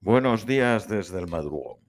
Buenos 0.00 0.46
días 0.46 0.88
desde 0.88 1.18
el 1.18 1.26
madrugón, 1.26 1.80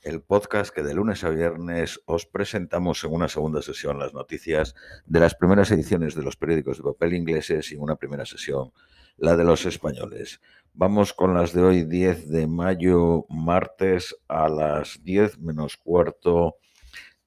el 0.00 0.22
podcast 0.22 0.74
que 0.74 0.82
de 0.82 0.94
lunes 0.94 1.22
a 1.22 1.28
viernes 1.28 2.00
os 2.06 2.24
presentamos 2.24 3.04
en 3.04 3.12
una 3.12 3.28
segunda 3.28 3.60
sesión 3.60 3.98
las 3.98 4.14
noticias 4.14 4.74
de 5.04 5.20
las 5.20 5.34
primeras 5.34 5.70
ediciones 5.70 6.14
de 6.14 6.22
los 6.22 6.36
periódicos 6.36 6.78
de 6.78 6.84
papel 6.84 7.12
ingleses 7.12 7.70
y 7.70 7.74
en 7.74 7.82
una 7.82 7.96
primera 7.96 8.24
sesión 8.24 8.72
la 9.18 9.36
de 9.36 9.44
los 9.44 9.66
españoles. 9.66 10.40
Vamos 10.72 11.12
con 11.12 11.34
las 11.34 11.52
de 11.52 11.60
hoy 11.60 11.82
10 11.84 12.30
de 12.30 12.46
mayo, 12.46 13.26
martes 13.28 14.16
a 14.28 14.48
las 14.48 15.04
10 15.04 15.38
menos 15.40 15.76
cuarto 15.76 16.56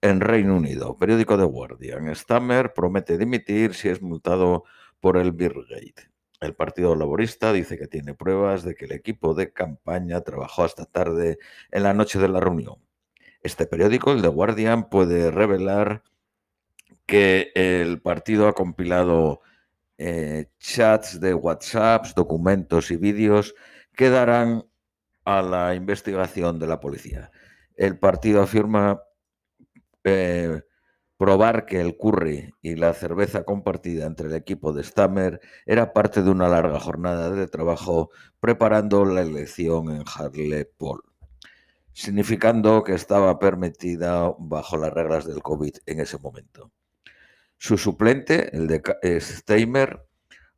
en 0.01 0.21
Reino 0.21 0.55
Unido. 0.57 0.97
Periódico 0.97 1.37
The 1.37 1.43
Guardian. 1.43 2.15
Stammer 2.15 2.73
promete 2.73 3.19
dimitir 3.19 3.75
si 3.75 3.89
es 3.89 4.01
multado 4.01 4.63
por 4.99 5.17
el 5.17 5.33
Birgate. 5.33 6.10
El 6.41 6.55
Partido 6.55 6.95
Laborista 6.95 7.53
dice 7.53 7.77
que 7.77 7.87
tiene 7.87 8.15
pruebas 8.15 8.63
de 8.63 8.73
que 8.73 8.85
el 8.85 8.93
equipo 8.93 9.35
de 9.35 9.53
campaña 9.53 10.21
trabajó 10.21 10.63
hasta 10.63 10.85
tarde 10.85 11.37
en 11.69 11.83
la 11.83 11.93
noche 11.93 12.17
de 12.17 12.27
la 12.27 12.39
reunión. 12.39 12.77
Este 13.43 13.67
periódico, 13.67 14.11
el 14.11 14.23
The 14.23 14.27
Guardian, 14.27 14.89
puede 14.89 15.29
revelar 15.29 16.03
que 17.05 17.51
el 17.53 18.01
partido 18.01 18.47
ha 18.47 18.53
compilado 18.53 19.41
eh, 19.99 20.47
chats 20.57 21.19
de 21.19 21.35
WhatsApp, 21.35 22.07
documentos 22.15 22.89
y 22.89 22.97
vídeos 22.97 23.53
que 23.93 24.09
darán 24.09 24.65
a 25.25 25.43
la 25.43 25.75
investigación 25.75 26.57
de 26.57 26.65
la 26.65 26.79
policía. 26.79 27.31
El 27.75 27.99
partido 27.99 28.41
afirma 28.41 29.03
eh, 30.03 30.61
probar 31.21 31.67
que 31.67 31.79
el 31.79 31.97
curry 31.97 32.51
y 32.63 32.73
la 32.73 32.95
cerveza 32.95 33.43
compartida 33.43 34.07
entre 34.07 34.25
el 34.25 34.33
equipo 34.33 34.73
de 34.73 34.83
Stammer 34.83 35.39
era 35.67 35.93
parte 35.93 36.23
de 36.23 36.31
una 36.31 36.47
larga 36.47 36.79
jornada 36.79 37.29
de 37.29 37.45
trabajo 37.47 38.09
preparando 38.39 39.05
la 39.05 39.21
elección 39.21 39.91
en 39.91 40.03
Hartlepool, 40.03 41.03
significando 41.93 42.83
que 42.83 42.95
estaba 42.95 43.37
permitida 43.37 44.33
bajo 44.39 44.77
las 44.77 44.91
reglas 44.91 45.27
del 45.27 45.43
COVID 45.43 45.75
en 45.85 45.99
ese 45.99 46.17
momento. 46.17 46.71
Su 47.55 47.77
suplente, 47.77 48.57
el 48.57 48.65
de 48.65 48.81
Steimer, 49.21 50.03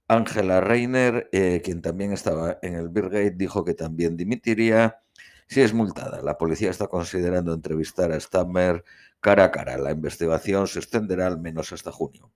Angela 0.08 0.62
Reiner, 0.62 1.28
eh, 1.34 1.60
quien 1.62 1.82
también 1.82 2.14
estaba 2.14 2.60
en 2.62 2.76
el 2.76 2.88
Birgate, 2.88 3.32
dijo 3.32 3.66
que 3.66 3.74
también 3.74 4.16
dimitiría 4.16 5.03
si 5.54 5.62
es 5.62 5.74
multada. 5.74 6.22
La 6.22 6.38
policía 6.38 6.72
está 6.72 6.88
considerando 6.88 7.54
entrevistar 7.54 8.12
a 8.12 8.20
Stammer 8.20 8.84
cara 9.20 9.46
a 9.46 9.52
cara. 9.52 9.78
La 9.78 9.92
investigación 9.92 10.68
se 10.68 10.80
extenderá 10.80 11.28
al 11.28 11.40
menos 11.40 11.72
hasta 11.72 11.92
junio. 11.92 12.32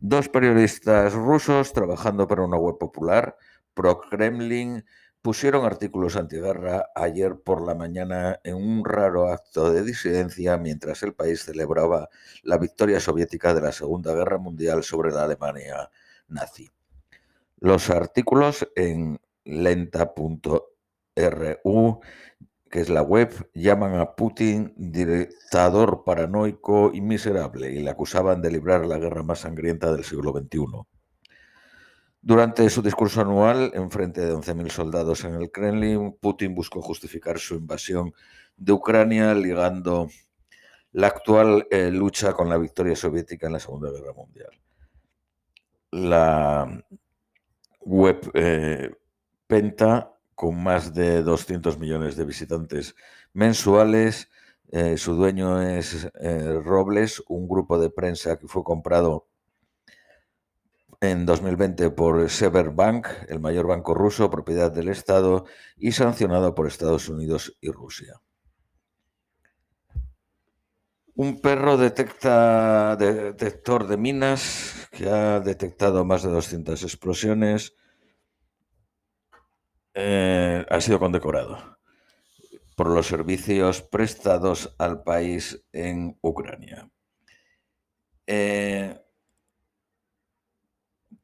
Dos 0.00 0.28
periodistas 0.28 1.12
rusos 1.12 1.72
trabajando 1.72 2.26
para 2.26 2.42
una 2.42 2.56
web 2.56 2.78
popular, 2.78 3.36
pro-Kremlin, 3.74 4.84
pusieron 5.20 5.64
artículos 5.64 6.16
antiguerra 6.16 6.86
ayer 6.94 7.36
por 7.38 7.64
la 7.64 7.74
mañana 7.74 8.40
en 8.42 8.56
un 8.56 8.84
raro 8.84 9.28
acto 9.28 9.70
de 9.70 9.84
disidencia 9.84 10.56
mientras 10.56 11.02
el 11.02 11.14
país 11.14 11.44
celebraba 11.44 12.08
la 12.42 12.58
victoria 12.58 12.98
soviética 12.98 13.54
de 13.54 13.60
la 13.60 13.72
Segunda 13.72 14.14
Guerra 14.14 14.38
Mundial 14.38 14.82
sobre 14.82 15.12
la 15.12 15.24
Alemania 15.24 15.90
nazi. 16.28 16.70
Los 17.58 17.90
artículos 17.90 18.66
en 18.74 19.20
lenta.ru, 21.14 22.00
que 22.70 22.80
es 22.80 22.88
la 22.88 23.02
web, 23.02 23.50
llaman 23.54 23.96
a 23.96 24.14
Putin 24.14 24.72
dictador 24.76 26.04
paranoico 26.04 26.90
y 26.92 27.00
miserable 27.00 27.70
y 27.70 27.80
le 27.80 27.90
acusaban 27.90 28.40
de 28.40 28.50
librar 28.50 28.86
la 28.86 28.98
guerra 28.98 29.22
más 29.22 29.40
sangrienta 29.40 29.92
del 29.92 30.04
siglo 30.04 30.32
XXI. 30.32 30.86
Durante 32.24 32.70
su 32.70 32.82
discurso 32.82 33.20
anual, 33.20 33.72
en 33.74 33.90
frente 33.90 34.20
de 34.20 34.32
11.000 34.32 34.70
soldados 34.70 35.24
en 35.24 35.34
el 35.34 35.50
Kremlin, 35.50 36.16
Putin 36.20 36.54
buscó 36.54 36.80
justificar 36.80 37.38
su 37.38 37.56
invasión 37.56 38.14
de 38.56 38.72
Ucrania 38.72 39.34
ligando 39.34 40.08
la 40.92 41.08
actual 41.08 41.66
eh, 41.70 41.90
lucha 41.90 42.32
con 42.32 42.48
la 42.48 42.58
victoria 42.58 42.94
soviética 42.94 43.48
en 43.48 43.54
la 43.54 43.58
Segunda 43.58 43.90
Guerra 43.90 44.12
Mundial. 44.12 44.50
La 45.90 46.84
web 47.80 48.30
eh, 48.34 48.90
Penta, 49.46 50.11
con 50.34 50.62
más 50.62 50.94
de 50.94 51.22
200 51.22 51.78
millones 51.78 52.16
de 52.16 52.24
visitantes 52.24 52.94
mensuales, 53.32 54.30
eh, 54.70 54.96
su 54.96 55.14
dueño 55.14 55.60
es 55.62 56.08
Robles, 56.64 57.22
un 57.28 57.46
grupo 57.48 57.78
de 57.78 57.90
prensa 57.90 58.38
que 58.38 58.48
fue 58.48 58.64
comprado 58.64 59.26
en 61.02 61.26
2020 61.26 61.90
por 61.90 62.30
Severbank, 62.30 63.08
el 63.28 63.40
mayor 63.40 63.66
banco 63.66 63.92
ruso, 63.92 64.30
propiedad 64.30 64.70
del 64.70 64.88
Estado 64.88 65.46
y 65.76 65.90
sancionado 65.92 66.54
por 66.54 66.68
Estados 66.68 67.08
Unidos 67.08 67.56
y 67.60 67.70
Rusia. 67.70 68.20
Un 71.16 71.40
perro 71.40 71.76
detecta 71.76 72.94
detector 72.96 73.88
de 73.88 73.96
minas 73.96 74.88
que 74.92 75.10
ha 75.10 75.40
detectado 75.40 76.04
más 76.04 76.22
de 76.22 76.30
200 76.30 76.80
explosiones. 76.84 77.74
Eh, 79.94 80.64
ha 80.68 80.80
sido 80.80 80.98
condecorado 80.98 81.78
por 82.76 82.88
los 82.88 83.06
servicios 83.06 83.82
prestados 83.82 84.74
al 84.78 85.02
país 85.02 85.62
en 85.72 86.18
Ucrania. 86.22 86.90
Eh, 88.26 88.98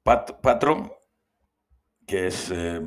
Patron, 0.02 0.92
que 2.06 2.26
es 2.26 2.50
eh, 2.50 2.80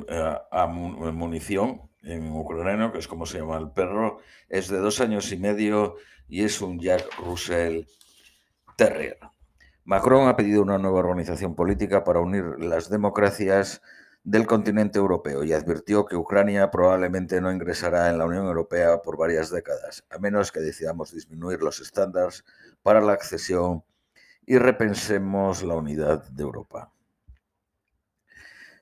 munición 1.12 1.90
en 2.02 2.32
ucraniano, 2.32 2.92
que 2.92 2.98
es 2.98 3.08
como 3.08 3.26
se 3.26 3.38
llama 3.38 3.58
el 3.58 3.70
perro, 3.70 4.18
es 4.48 4.68
de 4.68 4.78
dos 4.78 5.00
años 5.00 5.30
y 5.32 5.36
medio 5.36 5.96
y 6.28 6.44
es 6.44 6.60
un 6.60 6.80
Jack 6.80 7.16
Russell 7.18 7.84
Terrier. 8.76 9.18
Macron 9.84 10.28
ha 10.28 10.36
pedido 10.36 10.62
una 10.62 10.78
nueva 10.78 11.00
organización 11.00 11.54
política 11.54 12.04
para 12.04 12.20
unir 12.20 12.44
las 12.58 12.88
democracias 12.88 13.82
del 14.24 14.46
continente 14.46 14.98
europeo 14.98 15.42
y 15.42 15.52
advirtió 15.52 16.04
que 16.06 16.16
Ucrania 16.16 16.70
probablemente 16.70 17.40
no 17.40 17.50
ingresará 17.50 18.08
en 18.08 18.18
la 18.18 18.26
Unión 18.26 18.46
Europea 18.46 19.02
por 19.02 19.16
varias 19.16 19.50
décadas, 19.50 20.04
a 20.10 20.18
menos 20.18 20.52
que 20.52 20.60
decidamos 20.60 21.12
disminuir 21.12 21.60
los 21.60 21.80
estándares 21.80 22.44
para 22.82 23.00
la 23.00 23.12
accesión 23.12 23.84
y 24.46 24.58
repensemos 24.58 25.62
la 25.62 25.74
unidad 25.74 26.24
de 26.30 26.42
Europa. 26.42 26.92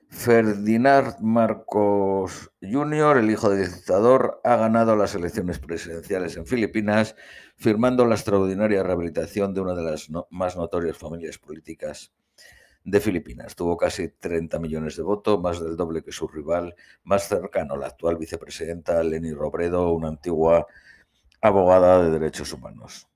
Ferdinand 0.09 1.19
Marcos 1.21 2.51
Jr., 2.61 3.17
el 3.17 3.31
hijo 3.31 3.49
del 3.49 3.71
dictador, 3.71 4.41
ha 4.43 4.57
ganado 4.57 4.97
las 4.97 5.15
elecciones 5.15 5.57
presidenciales 5.57 6.35
en 6.35 6.45
Filipinas, 6.45 7.15
firmando 7.55 8.05
la 8.05 8.15
extraordinaria 8.15 8.83
rehabilitación 8.83 9.53
de 9.53 9.61
una 9.61 9.73
de 9.73 9.83
las 9.83 10.09
más 10.29 10.57
notorias 10.57 10.97
familias 10.97 11.37
políticas 11.37 12.11
de 12.83 12.99
Filipinas. 12.99 13.55
Tuvo 13.55 13.77
casi 13.77 14.09
30 14.09 14.59
millones 14.59 14.95
de 14.97 15.03
votos, 15.03 15.39
más 15.41 15.59
del 15.59 15.75
doble 15.75 16.03
que 16.03 16.11
su 16.11 16.27
rival 16.27 16.75
más 17.03 17.27
cercano, 17.27 17.77
la 17.77 17.87
actual 17.87 18.17
vicepresidenta 18.17 19.03
Leni 19.03 19.33
Robredo, 19.33 19.91
una 19.91 20.07
antigua 20.07 20.67
abogada 21.41 22.03
de 22.03 22.11
derechos 22.11 22.53
humanos. 22.53 23.07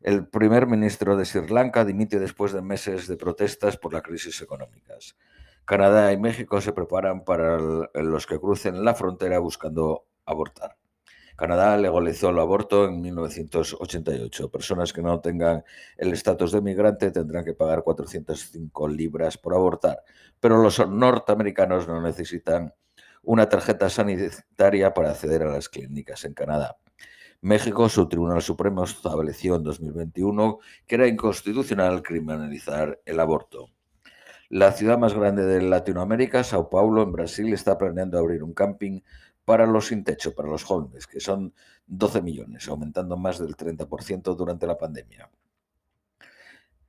El 0.00 0.26
primer 0.28 0.66
ministro 0.66 1.16
de 1.16 1.24
Sri 1.24 1.48
Lanka 1.48 1.84
dimite 1.84 2.18
después 2.18 2.52
de 2.52 2.60
meses 2.60 3.08
de 3.08 3.16
protestas 3.16 3.78
por 3.78 3.92
la 3.92 4.02
crisis 4.02 4.40
económicas. 4.42 5.16
Canadá 5.64 6.12
y 6.12 6.18
México 6.18 6.60
se 6.60 6.72
preparan 6.72 7.24
para 7.24 7.58
los 7.58 8.26
que 8.26 8.38
crucen 8.38 8.84
la 8.84 8.94
frontera 8.94 9.38
buscando 9.38 10.06
abortar. 10.26 10.76
Canadá 11.36 11.76
legalizó 11.76 12.30
el 12.30 12.38
aborto 12.38 12.84
en 12.84 13.00
1988. 13.00 14.50
Personas 14.50 14.92
que 14.92 15.02
no 15.02 15.20
tengan 15.20 15.64
el 15.96 16.12
estatus 16.12 16.52
de 16.52 16.60
migrante 16.60 17.10
tendrán 17.10 17.44
que 17.44 17.54
pagar 17.54 17.82
405 17.82 18.88
libras 18.88 19.36
por 19.36 19.54
abortar, 19.54 20.02
pero 20.38 20.62
los 20.62 20.86
norteamericanos 20.88 21.88
no 21.88 22.00
necesitan 22.00 22.72
una 23.22 23.48
tarjeta 23.48 23.88
sanitaria 23.90 24.94
para 24.94 25.10
acceder 25.10 25.42
a 25.42 25.50
las 25.50 25.68
clínicas 25.68 26.24
en 26.24 26.34
Canadá. 26.34 26.76
México, 27.40 27.88
su 27.88 28.08
Tribunal 28.08 28.40
Supremo 28.40 28.84
estableció 28.84 29.56
en 29.56 29.64
2021 29.64 30.60
que 30.86 30.94
era 30.94 31.08
inconstitucional 31.08 32.02
criminalizar 32.02 33.00
el 33.04 33.20
aborto. 33.20 33.68
La 34.48 34.72
ciudad 34.72 34.98
más 34.98 35.14
grande 35.14 35.44
de 35.44 35.62
Latinoamérica, 35.62 36.44
Sao 36.44 36.70
Paulo, 36.70 37.02
en 37.02 37.12
Brasil, 37.12 37.52
está 37.52 37.76
planeando 37.76 38.18
abrir 38.18 38.42
un 38.42 38.54
camping 38.54 39.00
para 39.44 39.66
los 39.66 39.88
sin 39.88 40.04
techo, 40.04 40.34
para 40.34 40.48
los 40.48 40.64
jóvenes, 40.64 41.06
que 41.06 41.20
son 41.20 41.54
12 41.86 42.22
millones, 42.22 42.68
aumentando 42.68 43.16
más 43.16 43.38
del 43.38 43.56
30% 43.56 44.34
durante 44.36 44.66
la 44.66 44.78
pandemia. 44.78 45.30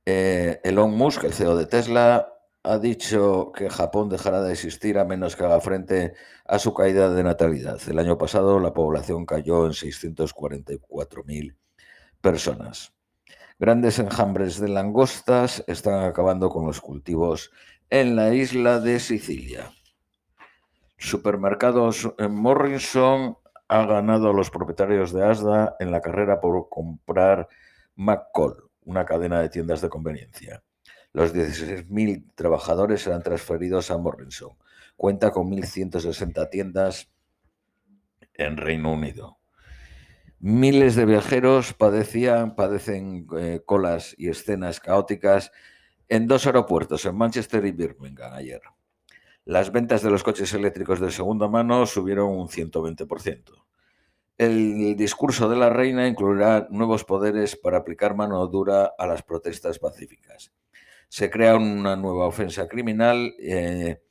Eh, 0.04 0.60
Elon 0.62 0.96
Musk, 0.96 1.24
el 1.24 1.32
CEO 1.32 1.56
de 1.56 1.66
Tesla, 1.66 2.32
ha 2.62 2.78
dicho 2.78 3.52
que 3.52 3.70
Japón 3.70 4.08
dejará 4.08 4.42
de 4.42 4.52
existir 4.52 4.98
a 4.98 5.04
menos 5.04 5.36
que 5.36 5.44
haga 5.44 5.60
frente 5.60 6.14
a 6.44 6.58
su 6.58 6.74
caída 6.74 7.10
de 7.10 7.22
natalidad. 7.22 7.80
El 7.88 7.98
año 7.98 8.18
pasado 8.18 8.58
la 8.58 8.74
población 8.74 9.24
cayó 9.24 9.66
en 9.66 9.72
644.000 9.72 11.56
personas. 12.20 12.92
Grandes 13.58 13.98
enjambres 13.98 14.60
de 14.60 14.68
langostas 14.68 15.64
están 15.66 16.04
acabando 16.04 16.50
con 16.50 16.66
los 16.66 16.80
cultivos 16.80 17.52
en 17.88 18.16
la 18.16 18.34
isla 18.34 18.80
de 18.80 18.98
Sicilia. 18.98 19.70
Supermercados 20.98 22.12
Morrison 22.30 23.36
ha 23.68 23.84
ganado 23.84 24.30
a 24.30 24.32
los 24.32 24.50
propietarios 24.50 25.12
de 25.12 25.24
Asda 25.24 25.76
en 25.80 25.90
la 25.90 26.00
carrera 26.00 26.40
por 26.40 26.68
comprar 26.68 27.48
McCall, 27.96 28.64
una 28.84 29.04
cadena 29.04 29.40
de 29.40 29.48
tiendas 29.48 29.80
de 29.80 29.88
conveniencia. 29.88 30.62
Los 31.12 31.34
16.000 31.34 32.34
trabajadores 32.34 33.02
serán 33.02 33.22
transferidos 33.22 33.90
a 33.90 33.98
Morrison. 33.98 34.50
Cuenta 34.96 35.30
con 35.30 35.50
1.160 35.50 36.50
tiendas 36.50 37.10
en 38.34 38.56
Reino 38.56 38.92
Unido. 38.92 39.38
Miles 40.38 40.94
de 40.94 41.06
viajeros 41.06 41.72
padecían, 41.72 42.54
padecen 42.54 43.26
eh, 43.38 43.62
colas 43.64 44.14
y 44.18 44.28
escenas 44.28 44.80
caóticas 44.80 45.50
en 46.08 46.28
dos 46.28 46.46
aeropuertos, 46.46 47.04
en 47.06 47.16
Manchester 47.16 47.64
y 47.64 47.72
Birmingham, 47.72 48.34
ayer. 48.34 48.60
Las 49.46 49.70
ventas 49.70 50.02
de 50.02 50.10
los 50.10 50.24
coches 50.24 50.52
eléctricos 50.54 50.98
de 50.98 51.12
segunda 51.12 51.46
mano 51.46 51.86
subieron 51.86 52.30
un 52.30 52.48
120%. 52.48 53.52
El 54.36 54.96
discurso 54.96 55.48
de 55.48 55.54
la 55.54 55.70
reina 55.70 56.08
incluirá 56.08 56.66
nuevos 56.68 57.04
poderes 57.04 57.54
para 57.54 57.78
aplicar 57.78 58.16
mano 58.16 58.44
dura 58.48 58.92
a 58.98 59.06
las 59.06 59.22
protestas 59.22 59.78
pacíficas. 59.78 60.52
Se 61.08 61.30
crea 61.30 61.54
una 61.54 61.94
nueva 61.94 62.26
ofensa 62.26 62.66
criminal, 62.66 63.36
eh, 63.38 64.02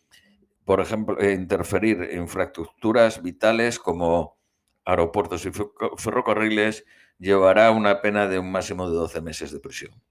por 0.63 0.79
ejemplo, 0.79 1.17
interferir 1.29 2.01
en 2.11 2.21
infraestructuras 2.21 3.21
vitales 3.21 3.77
como 3.77 4.38
aeropuertos 4.85 5.45
y 5.45 5.51
ferrocarriles 5.97 6.85
llevará 7.19 7.71
una 7.71 8.01
pena 8.01 8.29
de 8.29 8.39
un 8.39 8.53
máximo 8.53 8.89
de 8.89 8.95
12 8.95 9.19
meses 9.19 9.51
de 9.51 9.59
prisión. 9.59 10.01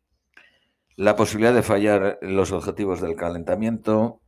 La 0.96 1.16
posibilidad 1.16 1.54
de 1.54 1.62
fallar 1.62 2.18
los 2.20 2.52
objetivos 2.52 3.00
del 3.00 3.16
calentamiento 3.16 4.20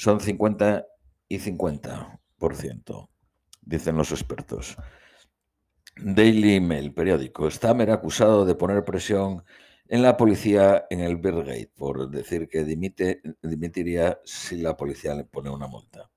son 0.00 0.18
50 0.18 0.86
y 1.28 1.40
50%, 1.40 3.08
dicen 3.60 3.96
los 3.98 4.12
expertos. 4.12 4.78
Daily 5.94 6.58
Mail, 6.58 6.94
periódico. 6.94 7.50
Stammer 7.50 7.90
acusado 7.90 8.46
de 8.46 8.54
poner 8.54 8.82
presión 8.82 9.44
en 9.88 10.02
la 10.02 10.16
policía 10.16 10.86
en 10.88 11.00
el 11.00 11.18
Birgate 11.18 11.70
por 11.76 12.08
decir 12.08 12.48
que 12.48 12.64
dimite, 12.64 13.20
dimitiría 13.42 14.18
si 14.24 14.56
la 14.62 14.74
policía 14.74 15.14
le 15.14 15.24
pone 15.24 15.50
una 15.50 15.66
multa. 15.66 16.10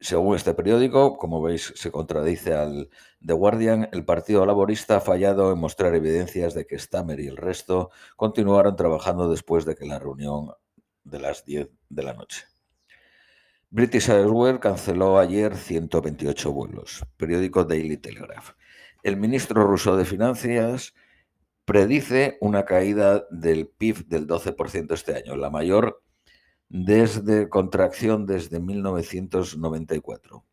Según 0.00 0.34
este 0.34 0.54
periódico, 0.54 1.16
como 1.16 1.40
veis, 1.40 1.72
se 1.76 1.92
contradice 1.92 2.54
al 2.54 2.90
The 3.24 3.34
Guardian, 3.34 3.88
el 3.92 4.04
Partido 4.04 4.44
Laborista 4.44 4.96
ha 4.96 5.00
fallado 5.00 5.52
en 5.52 5.60
mostrar 5.60 5.94
evidencias 5.94 6.54
de 6.54 6.66
que 6.66 6.76
Stammer 6.76 7.20
y 7.20 7.28
el 7.28 7.36
resto 7.36 7.90
continuaron 8.16 8.74
trabajando 8.74 9.30
después 9.30 9.64
de 9.64 9.76
que 9.76 9.86
la 9.86 10.00
reunión 10.00 10.50
de 11.04 11.20
las 11.20 11.44
10 11.44 11.70
de 11.88 12.02
la 12.02 12.12
noche. 12.12 12.55
British 13.70 14.08
Airways 14.10 14.60
canceló 14.60 15.18
ayer 15.18 15.56
128 15.56 16.52
vuelos. 16.52 17.04
Periódico 17.16 17.64
Daily 17.64 17.96
Telegraph. 17.96 18.50
El 19.02 19.16
ministro 19.16 19.66
ruso 19.66 19.96
de 19.96 20.04
Finanzas 20.04 20.94
predice 21.64 22.38
una 22.40 22.64
caída 22.64 23.26
del 23.30 23.66
PIB 23.66 24.06
del 24.06 24.28
12% 24.28 24.94
este 24.94 25.16
año, 25.16 25.34
la 25.36 25.50
mayor 25.50 26.00
desde 26.68 27.48
contracción 27.48 28.24
desde 28.24 28.60
1994. 28.60 30.44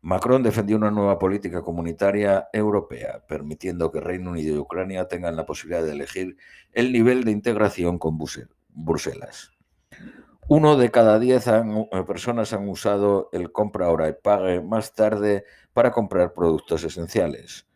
Macron 0.00 0.42
defendió 0.42 0.76
una 0.78 0.90
nueva 0.90 1.18
política 1.18 1.60
comunitaria 1.60 2.48
europea, 2.54 3.22
permitiendo 3.28 3.92
que 3.92 4.00
Reino 4.00 4.30
Unido 4.30 4.54
y 4.54 4.58
Ucrania 4.58 5.08
tengan 5.08 5.36
la 5.36 5.44
posibilidad 5.44 5.84
de 5.84 5.92
elegir 5.92 6.38
el 6.72 6.90
nivel 6.90 7.24
de 7.24 7.32
integración 7.32 7.98
con 7.98 8.18
Bruselas. 8.68 9.55
Uno 10.48 10.76
de 10.76 10.92
cada 10.92 11.18
diez 11.18 11.48
eh, 11.48 11.64
personas 12.06 12.52
han 12.52 12.68
usado 12.68 13.28
el 13.32 13.50
compra 13.50 13.86
ahora 13.86 14.08
y 14.08 14.12
pague 14.12 14.60
más 14.60 14.94
tarde 14.94 15.44
para 15.72 15.90
comprar 15.90 16.34
productos 16.34 16.84
esenciales. 16.84 17.66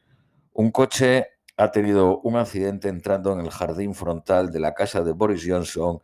Un 0.52 0.70
coche 0.70 1.26
ha 1.56 1.72
tenido 1.72 2.20
un 2.20 2.36
accidente 2.36 2.88
entrando 2.88 3.32
en 3.32 3.40
el 3.40 3.50
jardín 3.50 3.92
frontal 3.92 4.52
de 4.52 4.60
la 4.60 4.72
casa 4.72 5.02
de 5.02 5.10
Boris 5.10 5.44
Johnson 5.44 6.00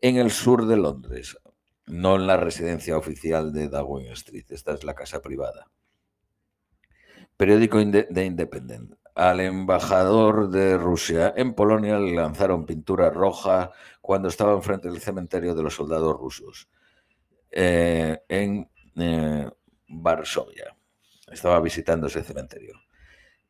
en 0.00 0.16
el 0.16 0.32
sur 0.32 0.66
de 0.66 0.76
Londres, 0.76 1.38
no 1.86 2.16
en 2.16 2.26
la 2.26 2.36
residencia 2.36 2.98
oficial 2.98 3.52
de 3.52 3.68
Downing 3.68 4.10
Street. 4.12 4.46
Esta 4.48 4.72
es 4.72 4.82
la 4.82 4.94
casa 4.94 5.22
privada. 5.22 5.70
Periódico 7.36 7.78
de 7.78 8.24
Independent. 8.24 8.94
Al 9.18 9.40
embajador 9.40 10.48
de 10.48 10.78
Rusia 10.78 11.34
en 11.36 11.52
Polonia 11.52 11.98
le 11.98 12.14
lanzaron 12.14 12.64
pintura 12.64 13.10
roja 13.10 13.72
cuando 14.00 14.28
estaba 14.28 14.52
enfrente 14.52 14.88
del 14.88 15.00
cementerio 15.00 15.56
de 15.56 15.62
los 15.64 15.74
soldados 15.74 16.16
rusos 16.16 16.68
eh, 17.50 18.16
en 18.28 18.70
eh, 18.96 19.50
Varsovia. 19.88 20.76
Estaba 21.32 21.58
visitando 21.58 22.06
ese 22.06 22.22
cementerio. 22.22 22.74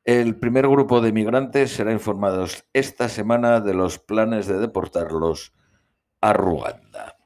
El 0.04 0.38
primer 0.38 0.66
grupo 0.66 1.02
de 1.02 1.12
migrantes 1.12 1.70
será 1.70 1.92
informado 1.92 2.46
esta 2.72 3.10
semana 3.10 3.60
de 3.60 3.74
los 3.74 3.98
planes 3.98 4.46
de 4.46 4.58
deportarlos 4.58 5.52
a 6.22 6.32
Ruanda. 6.32 7.18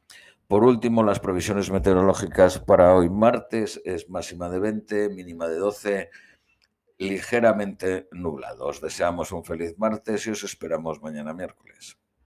Por 0.48 0.64
último, 0.64 1.04
las 1.04 1.20
previsiones 1.20 1.70
meteorológicas 1.70 2.58
para 2.58 2.92
hoy 2.92 3.08
martes 3.08 3.80
es 3.84 4.10
máxima 4.10 4.48
de 4.48 4.58
20, 4.58 5.10
mínima 5.10 5.46
de 5.46 5.58
12, 5.58 6.10
ligeramente 7.02 8.08
nublado. 8.12 8.66
Os 8.66 8.80
deseamos 8.80 9.32
un 9.32 9.44
feliz 9.44 9.74
martes 9.78 10.26
y 10.26 10.30
os 10.30 10.44
esperamos 10.44 11.02
mañana 11.02 11.34
miércoles. 11.34 12.01